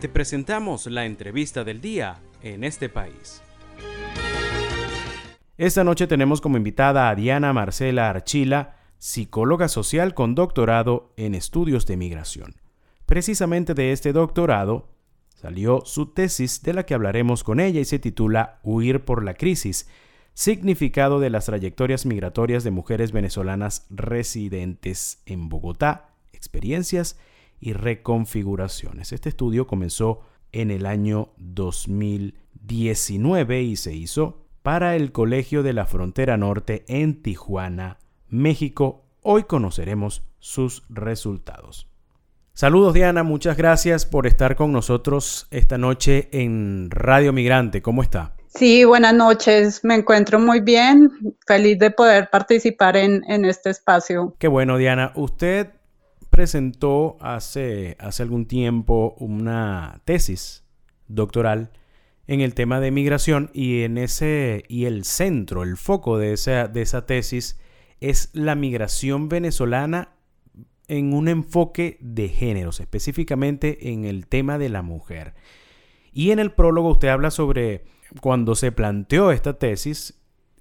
Te 0.00 0.08
presentamos 0.08 0.86
la 0.86 1.06
entrevista 1.06 1.64
del 1.64 1.80
día 1.80 2.20
en 2.40 2.62
este 2.62 2.88
país. 2.88 3.42
Esta 5.56 5.82
noche 5.82 6.06
tenemos 6.06 6.40
como 6.40 6.56
invitada 6.56 7.08
a 7.08 7.16
Diana 7.16 7.52
Marcela 7.52 8.08
Archila, 8.08 8.76
psicóloga 8.98 9.66
social 9.66 10.14
con 10.14 10.36
doctorado 10.36 11.12
en 11.16 11.34
estudios 11.34 11.84
de 11.86 11.96
migración. 11.96 12.54
Precisamente 13.06 13.74
de 13.74 13.90
este 13.90 14.12
doctorado 14.12 14.88
salió 15.34 15.80
su 15.84 16.06
tesis 16.06 16.62
de 16.62 16.74
la 16.74 16.86
que 16.86 16.94
hablaremos 16.94 17.42
con 17.42 17.58
ella 17.58 17.80
y 17.80 17.84
se 17.84 17.98
titula 17.98 18.60
Huir 18.62 19.04
por 19.04 19.24
la 19.24 19.34
crisis, 19.34 19.88
significado 20.32 21.18
de 21.18 21.30
las 21.30 21.46
trayectorias 21.46 22.06
migratorias 22.06 22.62
de 22.62 22.70
mujeres 22.70 23.10
venezolanas 23.10 23.84
residentes 23.90 25.22
en 25.26 25.48
Bogotá, 25.48 26.10
experiencias 26.32 27.18
reconfiguraciones. 27.60 29.12
Este 29.12 29.28
estudio 29.28 29.66
comenzó 29.66 30.22
en 30.52 30.70
el 30.70 30.86
año 30.86 31.32
2019 31.36 33.62
y 33.62 33.76
se 33.76 33.94
hizo 33.94 34.46
para 34.62 34.96
el 34.96 35.12
Colegio 35.12 35.62
de 35.62 35.72
la 35.72 35.86
Frontera 35.86 36.36
Norte 36.36 36.84
en 36.88 37.22
Tijuana, 37.22 37.98
México. 38.28 39.04
Hoy 39.22 39.44
conoceremos 39.44 40.24
sus 40.38 40.82
resultados. 40.88 41.86
Saludos 42.52 42.92
Diana, 42.94 43.22
muchas 43.22 43.56
gracias 43.56 44.04
por 44.04 44.26
estar 44.26 44.56
con 44.56 44.72
nosotros 44.72 45.46
esta 45.50 45.78
noche 45.78 46.28
en 46.32 46.90
Radio 46.90 47.32
Migrante. 47.32 47.80
¿Cómo 47.82 48.02
está? 48.02 48.34
Sí, 48.48 48.84
buenas 48.84 49.14
noches. 49.14 49.84
Me 49.84 49.94
encuentro 49.94 50.40
muy 50.40 50.58
bien. 50.60 51.12
Feliz 51.46 51.78
de 51.78 51.92
poder 51.92 52.28
participar 52.30 52.96
en, 52.96 53.22
en 53.28 53.44
este 53.44 53.70
espacio. 53.70 54.34
Qué 54.38 54.48
bueno, 54.48 54.76
Diana. 54.78 55.12
Usted 55.14 55.77
presentó 56.38 57.16
hace, 57.20 57.96
hace 57.98 58.22
algún 58.22 58.46
tiempo 58.46 59.16
una 59.18 60.02
tesis 60.04 60.62
doctoral 61.08 61.72
en 62.28 62.42
el 62.42 62.54
tema 62.54 62.78
de 62.78 62.92
migración 62.92 63.50
y 63.52 63.82
en 63.82 63.98
ese 63.98 64.62
y 64.68 64.84
el 64.84 65.02
centro, 65.02 65.64
el 65.64 65.76
foco 65.76 66.16
de 66.16 66.34
esa, 66.34 66.68
de 66.68 66.82
esa 66.82 67.06
tesis 67.06 67.58
es 67.98 68.30
la 68.34 68.54
migración 68.54 69.28
venezolana 69.28 70.14
en 70.86 71.12
un 71.12 71.26
enfoque 71.26 71.98
de 72.00 72.28
géneros, 72.28 72.78
específicamente 72.78 73.90
en 73.90 74.04
el 74.04 74.28
tema 74.28 74.58
de 74.58 74.68
la 74.68 74.82
mujer. 74.82 75.34
Y 76.12 76.30
en 76.30 76.38
el 76.38 76.52
prólogo 76.52 76.90
usted 76.90 77.08
habla 77.08 77.32
sobre 77.32 77.84
cuando 78.20 78.54
se 78.54 78.70
planteó 78.70 79.32
esta 79.32 79.58
tesis, 79.58 80.17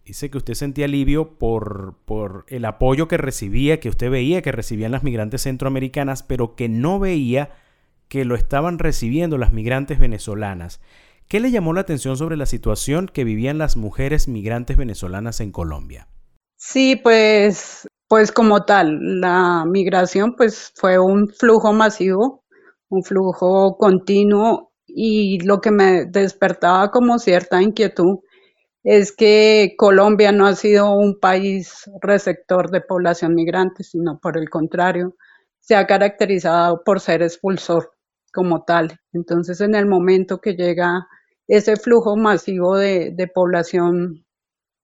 dice 0.07 0.29
que 0.29 0.37
usted 0.37 0.53
sentía 0.53 0.85
alivio 0.85 1.37
por, 1.37 1.95
por 2.05 2.45
el 2.47 2.63
apoyo 2.63 3.09
que 3.09 3.17
recibía, 3.17 3.81
que 3.81 3.89
usted 3.89 4.09
veía 4.09 4.41
que 4.41 4.53
recibían 4.53 4.93
las 4.93 5.03
migrantes 5.03 5.41
centroamericanas, 5.41 6.23
pero 6.23 6.55
que 6.55 6.69
no 6.69 6.97
veía 6.97 7.49
que 8.07 8.23
lo 8.23 8.35
estaban 8.35 8.79
recibiendo 8.79 9.37
las 9.37 9.51
migrantes 9.51 9.99
venezolanas. 9.99 10.79
¿Qué 11.27 11.41
le 11.41 11.51
llamó 11.51 11.73
la 11.73 11.81
atención 11.81 12.15
sobre 12.15 12.37
la 12.37 12.45
situación 12.45 13.09
que 13.11 13.25
vivían 13.25 13.57
las 13.57 13.75
mujeres 13.75 14.29
migrantes 14.29 14.77
venezolanas 14.77 15.41
en 15.41 15.51
Colombia? 15.51 16.07
Sí, 16.55 16.95
pues, 16.95 17.85
pues 18.07 18.31
como 18.31 18.63
tal, 18.63 19.19
la 19.19 19.65
migración 19.69 20.35
pues 20.37 20.71
fue 20.73 20.97
un 20.97 21.27
flujo 21.27 21.73
masivo, 21.73 22.45
un 22.87 23.03
flujo 23.03 23.75
continuo 23.77 24.71
y 24.87 25.45
lo 25.45 25.59
que 25.59 25.71
me 25.71 26.05
despertaba 26.05 26.91
como 26.91 27.19
cierta 27.19 27.61
inquietud 27.61 28.19
es 28.89 29.11
que 29.11 29.75
Colombia 29.77 30.31
no 30.31 30.47
ha 30.47 30.55
sido 30.55 30.93
un 30.93 31.19
país 31.19 31.91
receptor 32.01 32.71
de 32.71 32.79
población 32.79 33.35
migrante, 33.35 33.83
sino 33.83 34.17
por 34.17 34.37
el 34.37 34.49
contrario, 34.49 35.13
se 35.59 35.75
ha 35.75 35.85
caracterizado 35.85 36.83
por 36.85 37.01
ser 37.01 37.21
expulsor 37.21 37.91
como 38.31 38.63
tal. 38.63 38.97
Entonces, 39.11 39.59
en 39.59 39.75
el 39.75 39.87
momento 39.87 40.39
que 40.39 40.53
llega 40.53 41.05
ese 41.49 41.75
flujo 41.75 42.15
masivo 42.15 42.77
de, 42.77 43.29
población 43.35 44.25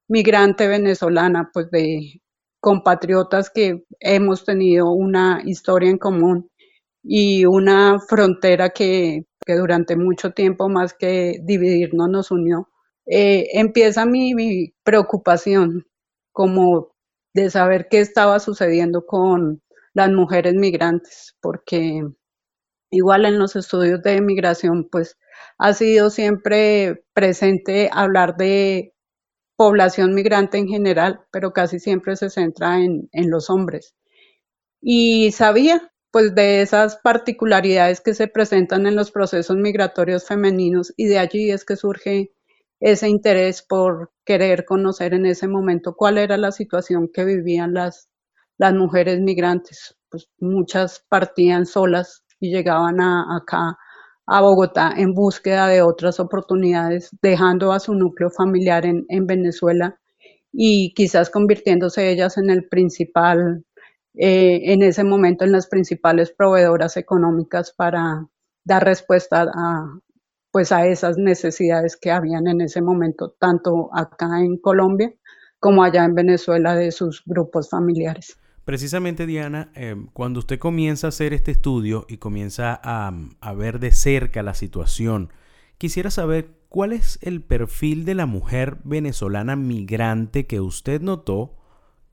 migrante 0.10 0.68
venezolana, 0.68 1.50
pues 1.54 1.72
de 1.72 2.22
compatriotas 2.60 3.50
que 3.50 3.86
hemos 4.02 4.44
tenido 4.44 4.92
una 4.92 5.42
historia 5.46 5.90
en 5.90 5.98
común 5.98 6.50
y 7.02 7.46
una 7.46 8.00
frontera 8.02 8.72
que, 8.72 9.28
que 9.46 9.56
durante 9.56 9.96
mucho 9.96 10.32
tiempo 10.32 10.68
más 10.68 10.94
que 10.94 11.38
dividirnos 11.46 12.10
nos 12.10 12.32
unió, 12.32 12.68
eh, 13.06 13.48
empieza 13.54 14.06
mi, 14.06 14.74
preocupación 14.84 15.86
como 16.32 16.94
de 17.34 17.50
saber 17.50 17.88
qué 17.90 18.00
estaba 18.00 18.40
sucediendo 18.40 19.06
con 19.06 19.62
las 19.94 20.12
mujeres 20.12 20.54
migrantes, 20.56 21.36
porque 21.42 22.04
igual 22.92 23.26
en 23.26 23.40
los 23.40 23.56
estudios 23.56 24.02
de 24.04 24.22
migración, 24.22 24.88
pues 24.90 25.18
ha 25.58 25.74
sido 25.74 26.10
siempre 26.10 27.04
presente 27.14 27.90
hablar 27.92 28.38
de 28.38 28.94
población 29.56 30.14
migrante 30.14 30.58
en 30.58 30.68
general, 30.68 31.22
pero 31.32 31.54
casi 31.54 31.80
siempre 31.80 32.16
se 32.16 32.30
centra 32.30 32.80
en, 32.82 33.10
en 33.12 33.30
los 33.30 33.50
hombres. 33.50 33.96
Y 34.82 35.32
sabía 35.32 35.94
pues 36.12 36.36
de 36.36 36.62
esas 36.62 36.98
particularidades 36.98 38.00
que 38.02 38.14
se 38.14 38.28
presentan 38.28 38.86
en 38.86 38.96
los 38.96 39.12
procesos 39.12 39.58
migratorios 39.58 40.28
femeninos 40.28 40.94
y 40.96 41.08
de 41.08 41.18
allí 41.18 41.52
es 41.52 41.66
que 41.66 41.76
surge 41.76 42.32
ese 42.80 43.10
interés 43.10 43.62
por 43.62 44.12
querer 44.26 44.66
conocer 44.66 45.14
en 45.14 45.26
ese 45.26 45.48
momento 45.48 45.96
cuál 45.96 46.18
era 46.18 46.38
la 46.38 46.52
situación 46.52 47.10
que 47.14 47.26
vivían 47.26 47.74
las, 47.74 48.10
las 48.58 48.74
mujeres 48.74 49.20
migrantes. 49.22 49.96
Pues 50.10 50.30
muchas 50.40 51.04
partían 51.10 51.66
solas 51.66 52.24
y 52.40 52.52
llegaban 52.52 53.00
a, 53.02 53.38
acá 53.38 53.78
a 54.28 54.42
Bogotá 54.42 54.94
en 54.96 55.14
búsqueda 55.14 55.68
de 55.68 55.82
otras 55.82 56.20
oportunidades, 56.20 57.10
dejando 57.22 57.72
a 57.72 57.80
su 57.80 57.94
núcleo 57.94 58.30
familiar 58.30 58.86
en, 58.86 59.06
en 59.10 59.28
Venezuela 59.28 60.00
y 60.52 60.94
quizás 60.94 61.30
convirtiéndose 61.30 62.10
ellas 62.10 62.38
en 62.38 62.50
el 62.50 62.68
principal, 62.70 63.66
eh, 64.14 64.62
en 64.72 64.84
ese 64.84 65.04
momento 65.04 65.44
en 65.44 65.52
las 65.52 65.68
principales 65.68 66.32
proveedoras 66.32 66.96
económicas 66.96 67.74
para 67.76 68.28
dar 68.64 68.86
respuesta 68.86 69.52
a, 69.54 70.00
pues 70.54 70.72
a 70.72 70.86
esas 70.86 71.18
necesidades 71.18 71.98
que 71.98 72.12
habían 72.12 72.46
en 72.46 72.62
ese 72.62 72.80
momento, 72.80 73.36
tanto 73.40 73.90
acá 73.92 74.40
en 74.40 74.58
Colombia 74.58 75.12
como 75.60 75.84
allá 75.84 76.06
en 76.06 76.14
Venezuela 76.14 76.76
de 76.76 76.92
sus 76.92 77.24
grupos 77.26 77.72
familiares. 77.72 78.38
Precisamente, 78.64 79.26
Diana, 79.26 79.72
em, 79.74 80.06
cuando 80.14 80.40
usted 80.40 80.60
comienza 80.60 81.08
a 81.08 81.10
hacer 81.10 81.34
este 81.34 81.50
estudio 81.50 82.06
y 82.08 82.18
comienza 82.18 82.80
a, 82.84 83.54
ver 83.56 83.80
de 83.80 83.92
cerca 83.92 84.44
la 84.44 84.54
situación, 84.54 85.30
quisiera 85.80 86.12
saber 86.12 86.52
cuál 86.70 86.94
es 86.94 87.18
el 87.24 87.42
perfil 87.42 88.06
de 88.06 88.14
la 88.14 88.28
mujer 88.28 88.78
venezolana 88.84 89.56
migrante 89.56 90.46
que 90.46 90.62
usted 90.62 91.02
notó 91.02 91.56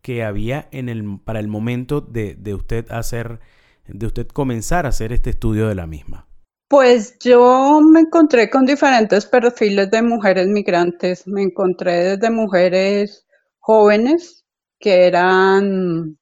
que 0.01 0.25
había 0.25 0.67
en 0.73 0.89
el, 0.89 1.21
para 1.23 1.41
el 1.41 1.49
momento 1.49 2.01
de 2.01 2.55
usted 2.55 2.91
hacer, 2.91 3.41
de 3.87 4.07
usted 4.07 4.27
comenzar 4.29 4.87
a 4.87 4.89
hacer 4.89 5.13
este 5.13 5.29
estudio 5.29 5.69
de 5.69 5.75
la 5.75 5.87
misma. 5.87 6.30
Pues 6.71 7.19
yo 7.19 7.81
me 7.81 7.99
encontré 8.03 8.49
con 8.49 8.65
diferentes 8.65 9.27
perfiles 9.27 9.91
de 9.91 10.03
mujeres 10.03 10.47
migrantes. 10.47 11.27
Me 11.27 11.43
encontré 11.43 12.17
desde 12.17 12.31
mujeres 12.31 13.27
jóvenes 13.59 14.45
que 14.79 15.09
eran 15.09 16.17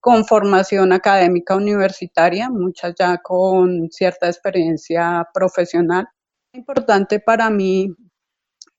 con 0.00 0.24
formación 0.24 0.94
académica 0.94 1.54
universitaria, 1.54 2.48
muchas 2.48 2.94
ya 2.98 3.18
con 3.18 3.90
cierta 3.90 4.28
experiencia 4.28 5.28
profesional. 5.34 6.08
Es 6.54 6.60
importante 6.60 7.20
para 7.20 7.50
mí 7.50 7.94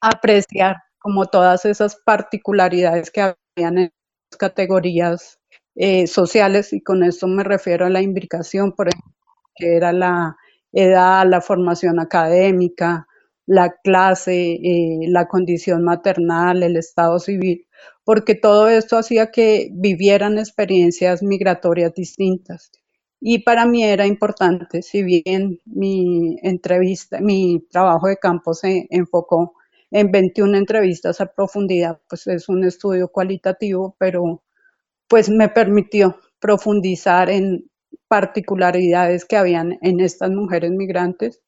apreciar 0.02 0.78
como 0.98 1.28
todas 1.28 1.66
esas 1.66 1.98
particularidades 1.98 3.12
que 3.12 3.22
habían 3.22 3.78
en 3.78 3.94
las 4.32 4.38
categorías 4.40 5.40
eh, 5.76 6.08
sociales 6.08 6.74
y 6.74 6.82
con 6.82 7.04
esto 7.04 7.28
me 7.28 7.44
refiero 7.44 7.86
a 7.86 7.92
la 7.92 8.02
imbricación, 8.02 8.72
por 8.74 8.88
ejemplo, 8.88 9.14
que 9.56 9.76
era 9.78 9.94
la 9.94 10.36
edad, 10.72 11.26
la 11.28 11.42
formación 11.42 12.00
académica, 12.00 13.08
la 13.46 13.72
clase, 13.84 14.54
eh, 14.54 15.00
la 15.08 15.28
condición 15.28 15.84
maternal, 15.84 16.62
el 16.64 16.78
estado 16.78 17.20
civil, 17.20 17.66
porque 18.04 18.36
todo 18.36 18.70
esto 18.70 18.98
hacía 18.98 19.32
que 19.32 19.70
vivieran 19.72 20.38
experiencias 20.38 21.24
migratorias 21.24 21.94
distintas. 21.94 22.72
Y 23.22 23.40
para 23.40 23.66
mí 23.66 23.84
era 23.84 24.06
importante, 24.06 24.82
si 24.82 25.04
bien 25.04 25.60
mi 25.66 26.38
entrevista, 26.42 27.20
mi 27.20 27.66
trabajo 27.70 28.08
de 28.08 28.18
campo 28.18 28.54
se 28.54 28.88
enfocó 28.92 29.54
en 29.92 30.12
21 30.12 30.58
entrevistas 30.58 31.20
a 31.20 31.34
profundidad, 31.34 32.00
pues 32.08 32.28
es 32.28 32.48
un 32.50 32.64
estudio 32.64 33.10
cualitativo, 33.10 33.96
pero 33.98 34.44
pues 35.08 35.30
me 35.30 35.50
permitió 35.50 36.18
profundizar 36.40 37.30
en 37.30 37.70
particularidades 38.10 39.24
que 39.24 39.38
habían 39.38 39.78
en 39.82 40.02
estas 40.02 40.32
mujeres 40.32 40.72
migrantes 40.72 41.40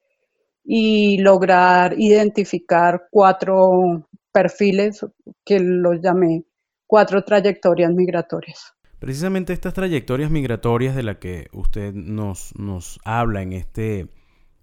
y 0.64 1.18
lograr 1.18 2.00
identificar 2.00 3.08
cuatro 3.12 4.08
perfiles 4.32 5.06
que 5.44 5.60
los 5.60 6.00
llamé 6.02 6.46
cuatro 6.88 7.24
trayectorias 7.24 7.92
migratorias. 7.92 8.74
Precisamente 9.00 9.54
estas 9.54 9.74
trayectorias 9.74 10.30
migratorias 10.30 10.96
de 10.96 11.04
las 11.04 11.18
que 11.18 11.48
usted 11.52 11.94
nos, 11.94 12.56
nos 12.56 13.00
habla 13.04 13.42
en 13.42 13.54
este, 13.54 14.08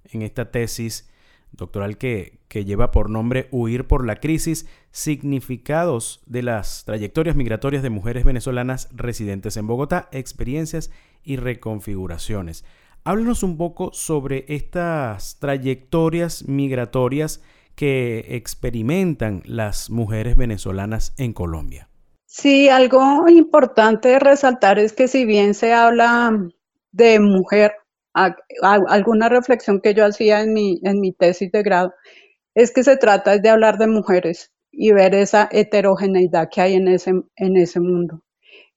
en 0.05 0.23
esta 0.23 0.51
tesis 0.51 1.11
doctoral 1.53 1.99
que, 1.99 2.39
lleva 2.51 2.91
por 2.91 3.11
nombre 3.11 3.49
Huir 3.51 3.87
por 3.87 4.07
la 4.07 4.17
crisis, 4.17 4.67
significados 4.91 6.23
de 6.27 6.43
las 6.43 6.85
trayectorias 6.85 7.37
migratorias 7.37 7.83
de 7.83 7.91
mujeres 7.91 8.25
venezolanas 8.25 8.89
residentes 8.93 9.57
en 9.57 9.67
Bogotá, 9.67 10.09
experiencias 10.13 10.91
y 11.23 11.37
reconfiguraciones. 11.37 12.65
Háblanos 13.05 13.43
un 13.43 13.57
poco 13.57 13.91
sobre 13.93 14.45
estas 14.49 15.39
trayectorias 15.39 16.49
migratorias 16.49 17.43
que 17.75 18.27
experimentan 18.31 19.43
las 19.45 19.89
mujeres 19.89 20.37
venezolanas 20.37 21.15
en 21.17 21.33
Colombia. 21.33 21.89
Sí, 22.27 22.69
algo 22.69 23.29
importante 23.29 24.09
de 24.09 24.19
resaltar 24.19 24.79
es 24.79 24.93
que 24.93 25.09
si 25.09 25.25
bien 25.25 25.55
se 25.55 25.73
habla 25.73 26.51
de 26.93 27.21
mujer, 27.21 27.73
alguna 28.13 29.29
reflexión 29.29 29.81
que 29.81 29.95
yo 29.95 30.05
hacía 30.05 30.41
en 30.41 30.53
mi, 30.53 30.81
en 30.83 31.01
mi 31.01 31.13
tesis 31.13 31.51
de 31.53 31.63
grado, 31.63 31.95
es 32.55 32.73
que 32.73 32.83
se 32.83 32.97
trata 32.97 33.39
de 33.39 33.49
hablar 33.49 33.79
de 33.79 33.87
mujeres 33.87 34.53
y 34.71 34.93
ver 34.93 35.15
esa 35.15 35.49
heterogeneidad 35.51 36.49
que 36.53 36.61
hay 36.61 36.75
en 36.75 36.89
ese, 36.89 37.13
en 37.37 37.57
ese 37.57 37.81
mundo. 37.81 38.23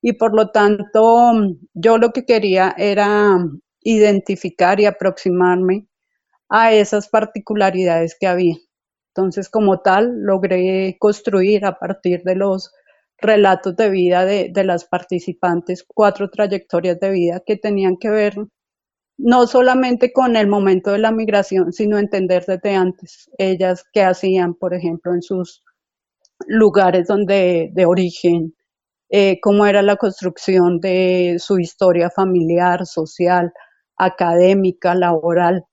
Y 0.02 0.14
por 0.14 0.36
lo 0.36 0.50
tanto, 0.52 1.32
yo 1.74 1.98
lo 1.98 2.12
que 2.12 2.26
quería 2.26 2.74
era 2.78 3.38
identificar 3.82 4.80
y 4.80 4.86
aproximarme 4.86 5.88
a 6.50 6.74
esas 6.74 7.08
particularidades 7.08 8.18
que 8.20 8.28
había. 8.28 8.56
Entonces, 9.14 9.50
como 9.50 9.82
tal, 9.82 10.22
logré 10.22 10.98
construir 11.00 11.66
a 11.66 11.78
partir 11.78 12.24
de 12.24 12.36
los 12.36 12.72
relatos 13.18 13.76
de 13.76 13.90
vida 13.90 14.26
de, 14.26 14.64
las 14.64 14.86
participantes 14.86 15.86
cuatro 15.88 16.30
trayectorias 16.30 17.00
de 17.00 17.12
vida 17.12 17.42
que 17.46 17.56
tenían 17.56 17.98
que 17.98 18.10
ver 18.10 18.36
no 19.24 19.46
solamente 19.46 20.12
con 20.12 20.36
el 20.36 20.48
momento 20.48 20.92
de 20.92 20.98
la 20.98 21.12
migración, 21.12 21.72
sino 21.72 21.98
entender 21.98 22.46
desde 22.46 22.76
antes 22.76 23.30
ellas 23.38 23.86
qué 23.94 24.04
hacían, 24.04 24.56
por 24.56 24.74
ejemplo, 24.74 25.14
en 25.14 25.22
sus 25.22 25.64
lugares 26.48 27.08
donde, 27.08 27.70
de 27.74 27.86
origen, 27.86 28.56
eh, 29.10 29.40
cómo 29.42 29.66
era 29.66 29.82
la 29.84 29.98
construcción 29.98 30.80
de 30.80 31.38
su 31.40 31.60
historia 31.60 32.10
familiar, 32.10 32.86
social, 32.86 33.54
académica, 33.98 34.96
laboral, 34.96 35.66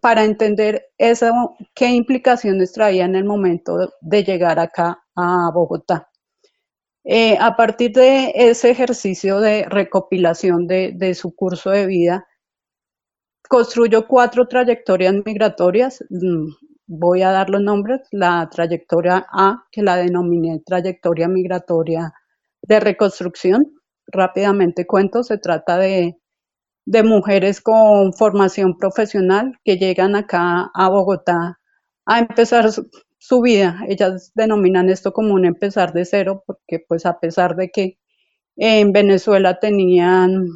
para 0.00 0.24
entender 0.24 0.86
eso, 0.98 1.56
qué 1.74 1.90
implicaciones 1.90 2.72
traía 2.72 3.04
en 3.04 3.14
el 3.14 3.24
momento 3.24 3.92
de 4.00 4.24
llegar 4.24 4.58
acá 4.58 5.02
a 5.14 5.50
Bogotá. 5.54 6.08
Eh, 7.04 7.36
a 7.40 7.56
partir 7.56 7.92
de 7.92 8.32
ese 8.34 8.70
ejercicio 8.70 9.40
de 9.40 9.64
recopilación 9.64 10.66
de, 10.66 10.92
de, 10.94 11.14
su 11.14 11.34
curso 11.34 11.70
de 11.70 11.86
vida, 11.86 12.26
construyo 13.52 14.06
cuatro 14.08 14.48
trayectorias 14.48 15.14
migratorias. 15.26 16.02
Mm, 16.08 16.46
voy 16.86 17.20
a 17.20 17.32
dar 17.32 17.50
los 17.50 17.60
nombres. 17.60 18.00
La 18.10 18.48
trayectoria 18.50 19.26
A, 19.30 19.64
que 19.70 19.82
la 19.82 19.96
denominé 19.96 20.62
trayectoria 20.64 21.28
migratoria 21.28 22.14
de 22.62 22.80
reconstrucción. 22.80 23.74
Rápidamente 24.06 24.86
cuento, 24.86 25.22
se 25.22 25.36
trata 25.36 25.76
de 25.76 26.16
de 26.86 27.02
mujeres 27.02 27.60
con 27.60 28.12
formación 28.14 28.76
profesional 28.76 29.58
que 29.64 29.76
llegan 29.78 30.16
acá 30.16 30.70
a 30.74 30.88
Bogotá 30.88 31.60
a 32.06 32.18
empezar 32.18 32.70
su, 32.72 33.40
vida. 33.42 33.80
Ellas 33.88 34.32
denominan 34.34 34.90
esto 34.90 35.12
como 35.12 35.34
un 35.34 35.44
empezar 35.44 35.92
de 35.92 36.04
cero, 36.04 36.42
porque 36.46 36.84
pues 36.88 37.06
a 37.06 37.20
pesar 37.20 37.54
de 37.56 37.70
que 37.70 37.98
en 38.56 38.92
Venezuela 38.92 39.60
tenían 39.60 40.48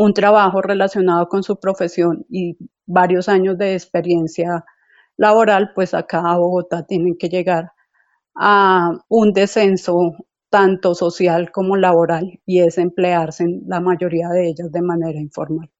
un 0.00 0.14
trabajo 0.14 0.62
relacionado 0.62 1.28
con 1.28 1.42
su 1.42 1.60
profesión 1.60 2.24
y 2.30 2.56
varios 2.86 3.28
años 3.28 3.58
de 3.58 3.74
experiencia 3.74 4.64
laboral, 5.18 5.72
pues 5.74 5.92
acá 5.92 6.22
a 6.24 6.38
Bogotá 6.38 6.86
tienen 6.86 7.18
que 7.18 7.28
llegar 7.28 7.72
a 8.34 8.92
un 9.08 9.32
descenso 9.34 10.14
tanto 10.48 10.94
social 10.94 11.52
como 11.52 11.76
laboral, 11.76 12.40
y 12.46 12.60
es 12.60 12.78
emplearse 12.78 13.44
en 13.44 13.62
la 13.66 13.80
mayoría 13.80 14.28
de 14.30 14.48
ellas 14.48 14.72
de 14.72 14.80
manera 14.80 15.20
informal. 15.20 15.70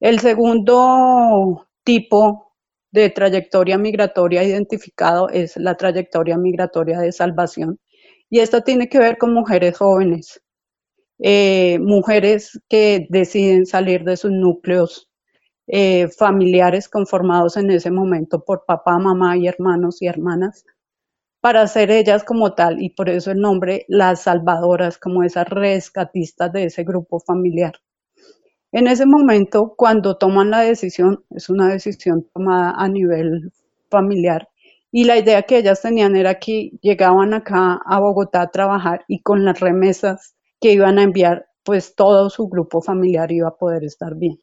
El 0.00 0.18
segundo 0.20 1.68
tipo 1.84 2.54
de 2.90 3.10
trayectoria 3.10 3.76
migratoria 3.76 4.42
identificado 4.42 5.28
es 5.28 5.58
la 5.58 5.76
trayectoria 5.76 6.38
migratoria 6.38 6.98
de 7.00 7.12
salvación, 7.12 7.78
y 8.30 8.38
esta 8.38 8.62
tiene 8.62 8.88
que 8.88 8.98
ver 8.98 9.18
con 9.18 9.34
mujeres 9.34 9.76
jóvenes, 9.76 10.42
eh, 11.22 11.78
mujeres 11.80 12.60
que 12.68 13.06
deciden 13.10 13.66
salir 13.66 14.04
de 14.04 14.16
sus 14.16 14.30
núcleos 14.30 15.10
eh, 15.66 16.08
familiares 16.08 16.88
conformados 16.88 17.56
en 17.56 17.70
ese 17.70 17.90
momento 17.90 18.44
por 18.44 18.64
papá, 18.66 18.98
mamá 18.98 19.36
y 19.36 19.46
hermanos 19.46 20.02
y 20.02 20.06
hermanas 20.06 20.64
para 21.40 21.66
ser 21.66 21.90
ellas 21.90 22.22
como 22.22 22.54
tal, 22.54 22.82
y 22.82 22.90
por 22.90 23.08
eso 23.08 23.30
el 23.30 23.40
nombre, 23.40 23.84
las 23.88 24.22
salvadoras, 24.22 24.98
como 24.98 25.22
esas 25.22 25.48
rescatistas 25.48 26.52
de 26.52 26.64
ese 26.64 26.84
grupo 26.84 27.18
familiar. 27.18 27.74
En 28.72 28.86
ese 28.86 29.06
momento, 29.06 29.74
cuando 29.76 30.16
toman 30.16 30.50
la 30.50 30.60
decisión, 30.60 31.24
es 31.30 31.48
una 31.48 31.68
decisión 31.68 32.26
tomada 32.34 32.72
a 32.76 32.88
nivel 32.88 33.52
familiar, 33.90 34.48
y 34.92 35.04
la 35.04 35.18
idea 35.18 35.42
que 35.42 35.58
ellas 35.58 35.80
tenían 35.82 36.14
era 36.16 36.38
que 36.38 36.72
llegaban 36.82 37.32
acá 37.32 37.80
a 37.84 38.00
Bogotá 38.00 38.42
a 38.42 38.50
trabajar 38.50 39.04
y 39.08 39.22
con 39.22 39.44
las 39.44 39.60
remesas 39.60 40.34
que 40.60 40.72
iban 40.72 40.98
a 40.98 41.04
enviar, 41.04 41.46
pues 41.64 41.94
todo 41.94 42.30
su 42.30 42.48
grupo 42.48 42.82
familiar 42.82 43.32
iba 43.32 43.48
a 43.48 43.56
poder 43.56 43.84
estar 43.84 44.14
bien. 44.16 44.40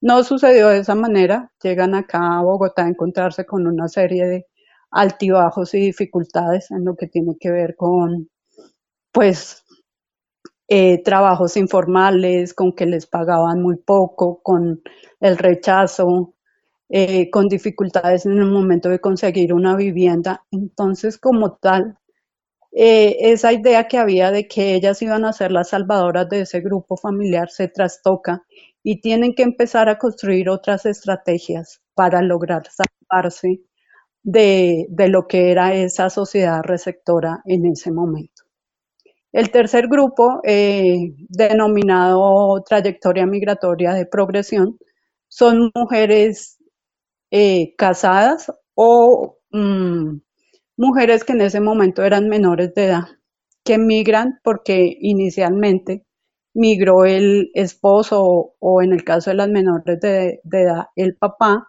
No 0.00 0.24
sucedió 0.24 0.68
de 0.68 0.78
esa 0.80 0.94
manera, 0.96 1.52
llegan 1.62 1.94
acá 1.94 2.38
a 2.38 2.42
Bogotá 2.42 2.84
a 2.86 2.88
encontrarse 2.90 3.46
con 3.46 3.66
una 3.66 3.88
serie 3.88 4.26
de 4.26 4.46
altibajos 4.92 5.74
y 5.74 5.80
dificultades 5.80 6.70
en 6.72 6.84
lo 6.84 6.96
que 6.96 7.08
tiene 7.08 7.36
que 7.40 7.50
ver 7.52 7.76
con, 7.76 8.30
pues, 9.12 9.64
eh, 10.68 11.02
trabajos 11.04 11.56
informales, 11.56 12.54
con 12.54 12.72
que 12.74 12.86
les 12.86 13.06
pagaban 13.06 13.62
muy 13.62 13.76
poco, 13.76 14.40
con 14.42 14.82
el 15.20 15.38
rechazo, 15.38 16.34
eh, 16.90 17.30
con 17.30 17.48
dificultades 17.48 18.26
en 18.26 18.32
el 18.38 18.46
momento 18.50 18.88
de 18.90 19.00
conseguir 19.00 19.54
una 19.54 19.76
vivienda. 19.76 20.44
Entonces, 20.52 21.18
como 21.18 21.54
tal, 21.56 21.98
eh, 22.76 23.30
esa 23.32 23.52
idea 23.52 23.86
que 23.86 23.98
había 23.98 24.32
de 24.32 24.48
que 24.48 24.74
ellas 24.74 25.00
iban 25.00 25.24
a 25.24 25.32
ser 25.32 25.52
las 25.52 25.68
salvadoras 25.70 26.28
de 26.28 26.40
ese 26.40 26.60
grupo 26.60 26.96
familiar 26.96 27.48
se 27.48 27.68
trastoca 27.68 28.42
y 28.82 29.00
tienen 29.00 29.34
que 29.34 29.44
empezar 29.44 29.88
a 29.88 29.96
construir 29.96 30.48
otras 30.48 30.84
estrategias 30.84 31.80
para 31.94 32.20
lograr 32.20 32.64
salvarse 32.68 33.60
de, 34.24 34.88
lo 35.08 35.28
que 35.28 35.52
era 35.52 35.74
esa 35.74 36.10
sociedad 36.10 36.62
receptora 36.64 37.42
en 37.44 37.66
ese 37.66 37.92
momento. 37.92 38.42
El 39.32 39.50
tercer 39.50 39.86
grupo, 39.88 40.40
eh, 40.44 41.14
denominado 41.28 42.62
trayectoria 42.66 43.26
migratoria 43.26 43.92
de 43.94 44.06
progresión, 44.06 44.78
son 45.28 45.70
mujeres 45.74 46.58
eh, 47.30 47.74
casadas 47.76 48.52
o 48.74 49.38
mm, 49.50 50.18
mujeres 50.76 51.24
que 51.24 51.32
en 51.32 51.42
ese 51.42 51.60
momento 51.60 52.02
eran 52.02 52.28
menores 52.28 52.74
de 52.74 52.86
edad, 52.86 53.04
que 53.64 53.78
migran 53.78 54.40
porque 54.42 54.96
inicialmente 55.00 56.04
migró 56.54 57.04
el 57.04 57.50
esposo 57.54 58.54
o, 58.58 58.82
en 58.82 58.92
el 58.92 59.04
caso 59.04 59.30
de 59.30 59.36
las 59.36 59.48
menores 59.48 60.00
de 60.00 60.40
edad 60.50 60.86
el 60.96 61.16
papá 61.16 61.68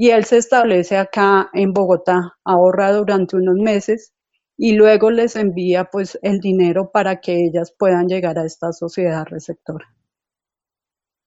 y 0.00 0.10
él 0.10 0.24
se 0.24 0.36
establece 0.36 0.96
acá 0.96 1.50
en 1.52 1.72
Bogotá, 1.72 2.36
ahorra 2.44 2.92
durante 2.92 3.34
unos 3.34 3.56
meses 3.56 4.12
y 4.56 4.74
luego 4.74 5.10
les 5.10 5.34
envía 5.34 5.86
pues 5.86 6.16
el 6.22 6.38
dinero 6.38 6.90
para 6.92 7.20
que 7.20 7.46
ellas 7.46 7.74
puedan 7.76 8.06
llegar 8.06 8.38
a 8.38 8.44
esta 8.44 8.72
sociedad 8.72 9.24
receptora. 9.26 9.86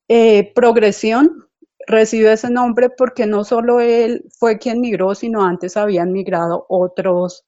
Eh, 0.08 0.54
progresión 0.54 1.50
recibe 1.88 2.34
ese 2.34 2.50
nombre 2.50 2.90
porque 2.90 3.26
no 3.26 3.44
solo 3.44 3.80
él 3.80 4.26
fue 4.38 4.58
quien 4.60 4.82
migró, 4.82 5.16
sino 5.16 5.44
antes 5.44 5.78
habían 5.78 6.12
migrado 6.12 6.66
otros 6.70 7.46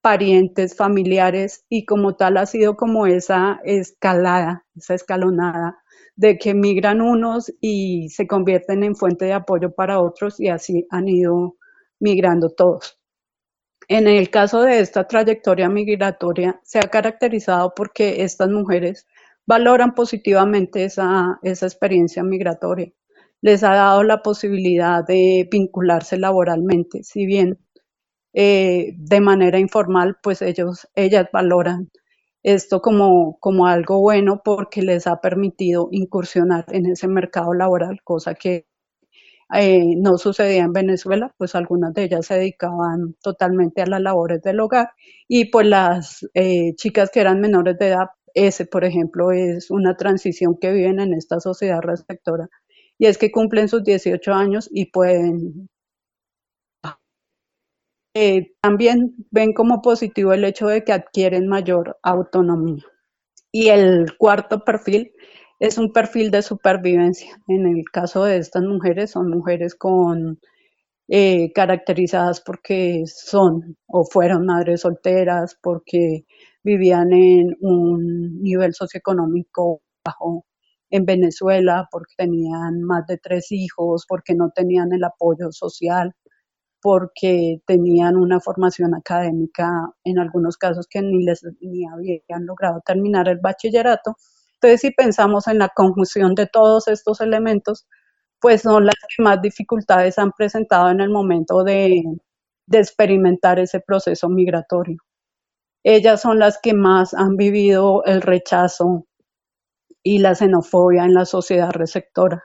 parientes, 0.00 0.76
familiares 0.76 1.64
y 1.68 1.84
como 1.84 2.16
tal 2.16 2.36
ha 2.38 2.46
sido 2.46 2.76
como 2.76 3.06
esa 3.06 3.60
escalada, 3.64 4.64
esa 4.76 4.94
escalonada 4.94 5.78
de 6.16 6.38
que 6.38 6.54
migran 6.54 7.00
unos 7.00 7.52
y 7.60 8.08
se 8.10 8.26
convierten 8.26 8.84
en 8.84 8.96
fuente 8.96 9.26
de 9.26 9.32
apoyo 9.32 9.72
para 9.74 10.00
otros 10.00 10.40
y 10.40 10.48
así 10.48 10.86
han 10.90 11.08
ido 11.08 11.56
migrando 11.98 12.50
todos. 12.50 12.98
En 13.88 14.06
el 14.06 14.30
caso 14.30 14.62
de 14.62 14.80
esta 14.80 15.06
trayectoria 15.08 15.68
migratoria, 15.68 16.60
se 16.62 16.78
ha 16.78 16.82
caracterizado 16.82 17.74
porque 17.74 18.22
estas 18.22 18.48
mujeres 18.48 19.06
valoran 19.46 19.94
positivamente 19.94 20.84
esa, 20.84 21.40
experiencia 21.42 22.22
migratoria. 22.22 22.92
Les 23.42 23.62
ha 23.64 23.74
dado 23.74 24.02
la 24.02 24.22
posibilidad 24.22 25.04
de 25.06 25.48
vincularse 25.50 26.18
laboralmente, 26.18 27.02
si 27.02 27.24
bien 27.26 27.58
eh, 28.34 28.94
de 28.98 29.20
manera 29.20 29.58
informal, 29.58 30.16
pues 30.22 30.42
ellos, 30.42 30.88
ellas 30.94 31.28
valoran 31.32 31.90
esto 32.42 32.80
como, 32.82 33.38
como 33.40 33.66
algo 33.66 34.00
bueno 34.00 34.42
porque 34.44 34.82
les 34.82 35.06
ha 35.06 35.20
permitido 35.20 35.88
incursionar 35.92 36.64
en 36.70 36.86
ese 36.86 37.08
mercado 37.08 37.54
laboral, 37.54 38.00
cosa 38.04 38.34
que 38.34 38.66
eh, 39.54 39.96
no 39.98 40.16
sucedía 40.18 40.64
en 40.64 40.72
Venezuela, 40.72 41.34
pues 41.38 41.54
algunas 41.56 41.92
de 41.94 42.04
ellas 42.04 42.26
se 42.26 42.34
dedicaban 42.34 43.16
totalmente 43.22 43.82
a 43.82 43.86
las 43.86 44.00
labores 44.00 44.42
del 44.42 44.60
hogar 44.60 44.90
y 45.28 45.50
pues 45.50 45.66
las 45.66 46.26
eh, 46.34 46.74
chicas 46.76 47.10
que 47.12 47.20
eran 47.20 47.40
menores 47.40 47.76
de 47.78 47.88
edad, 47.88 48.06
ese 48.34 48.66
por 48.66 48.84
ejemplo 48.84 49.32
es 49.32 49.70
una 49.70 49.96
transición 49.96 50.56
que 50.60 50.72
viven 50.72 51.00
en 51.00 51.14
esta 51.14 51.40
sociedad 51.40 51.80
receptora 51.82 52.48
y 53.00 53.06
es 53.06 53.16
que 53.16 53.32
cumplen 53.32 53.68
sus 53.68 53.82
18 53.82 54.32
años 54.34 54.68
y 54.70 54.90
pueden... 54.90 55.68
Eh, 58.14 58.52
también 58.60 59.14
ven 59.30 59.54
como 59.54 59.80
positivo 59.80 60.34
el 60.34 60.44
hecho 60.44 60.66
de 60.66 60.84
que 60.84 60.92
adquieren 60.92 61.48
mayor 61.48 61.98
autonomía. 62.02 62.84
Y 63.52 63.68
el 63.68 64.18
cuarto 64.18 64.64
perfil 64.64 65.12
es 65.60 65.78
un 65.78 65.92
perfil 65.94 66.30
de 66.30 66.42
supervivencia. 66.42 67.40
En 67.48 67.66
el 67.66 67.84
caso 67.90 68.24
de 68.24 68.36
estas 68.36 68.64
mujeres, 68.64 69.12
son 69.12 69.30
mujeres 69.30 69.74
con 69.74 70.38
eh, 71.08 71.52
caracterizadas 71.54 72.42
porque 72.42 73.04
son 73.06 73.78
o 73.86 74.04
fueron 74.04 74.44
madres 74.44 74.82
solteras, 74.82 75.56
porque 75.62 76.26
vivían 76.62 77.12
en 77.14 77.56
un 77.60 78.42
nivel 78.42 78.74
socioeconómico 78.74 79.80
bajo 80.04 80.44
en 80.90 81.04
Venezuela, 81.06 81.88
porque 81.90 82.14
tenían 82.16 82.82
más 82.82 83.06
de 83.06 83.18
tres 83.18 83.52
hijos, 83.52 84.04
porque 84.08 84.34
no 84.34 84.50
tenían 84.50 84.92
el 84.92 85.04
apoyo 85.04 85.52
social, 85.52 86.14
porque 86.82 87.62
tenían 87.66 88.16
una 88.16 88.40
formación 88.40 88.94
académica, 88.94 89.70
en 90.04 90.18
algunos 90.18 90.56
casos 90.56 90.86
que 90.88 91.02
ni 91.02 91.24
les 91.24 91.42
ni 91.60 91.86
habían 91.86 92.46
logrado 92.46 92.80
terminar 92.84 93.28
el 93.28 93.38
bachillerato 93.40 94.16
entonces, 94.62 94.82
si 94.82 94.90
pensamos 94.90 95.48
en 95.48 95.58
la 95.58 95.70
conjunción 95.70 96.34
de 96.34 96.46
todos 96.46 96.86
estos 96.88 97.22
elementos, 97.22 97.86
pues 98.40 98.62
son 98.62 98.86
las 98.86 98.96
que 99.08 99.22
más 99.22 99.40
dificultades 99.40 100.18
han 100.18 100.32
presentado 100.32 100.90
en 100.90 101.00
el 101.00 101.10
momento 101.10 101.64
de, 101.64 102.04
experimentar 102.72 103.58
ese 103.58 103.80
proceso 103.80 104.28
migratorio. 104.28 104.98
Ellas 105.84 106.20
son 106.22 106.38
las 106.38 106.58
que 106.62 106.74
más 106.74 107.14
han 107.14 107.36
vivido 107.36 108.04
el 108.04 108.22
rechazo 108.22 109.06
y 110.02 110.18
la 110.18 110.34
xenofobia 110.34 111.04
en 111.04 111.14
la 111.14 111.24
sociedad 111.24 111.70
receptora. 111.70 112.44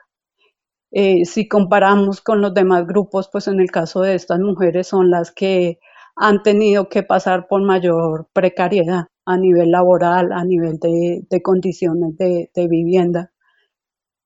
Eh, 0.92 1.24
si 1.24 1.48
comparamos 1.48 2.20
con 2.20 2.40
los 2.40 2.54
demás 2.54 2.86
grupos, 2.86 3.28
pues 3.30 3.48
en 3.48 3.60
el 3.60 3.70
caso 3.70 4.02
de 4.02 4.14
estas 4.14 4.40
mujeres 4.40 4.86
son 4.88 5.10
las 5.10 5.32
que 5.32 5.78
han 6.16 6.42
tenido 6.42 6.88
que 6.88 7.02
pasar 7.02 7.46
por 7.48 7.62
mayor 7.62 8.28
precariedad 8.32 9.06
a 9.26 9.36
nivel 9.36 9.70
laboral, 9.70 10.32
a 10.32 10.44
nivel 10.44 10.78
de, 10.78 11.42
condiciones 11.42 12.16
de, 12.16 12.68
vivienda, 12.68 13.32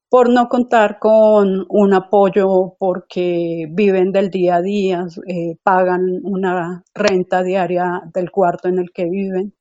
por 0.09 0.29
no 0.29 0.49
contar 0.49 0.99
con 0.99 1.67
un 1.69 1.95
apoyo 1.95 2.77
porque 2.79 3.67
viven 3.71 4.13
del 4.13 4.31
día 4.31 4.57
a 4.57 4.63
día, 4.63 5.07
eh, 5.27 5.57
pagan 5.63 6.21
una 6.23 6.85
renta 6.95 7.43
diaria 7.43 8.03
del 8.13 8.31
cuarto 8.31 8.69
en 8.69 8.79
el 8.79 8.93
que 8.93 9.07
viven 9.07 9.55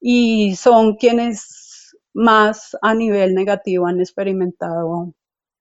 y 0.00 0.54
son 0.56 0.96
quienes 0.96 1.65
más 2.16 2.74
a 2.80 2.94
nivel 2.94 3.34
negativo 3.34 3.86
han 3.86 4.00
experimentado 4.00 5.12